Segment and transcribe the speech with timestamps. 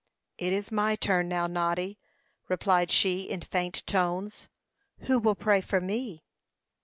[0.39, 1.99] "It is my turn now, Noddy,"
[2.47, 4.47] replied she, in faint tones.
[5.01, 6.23] "Who will pray for me?"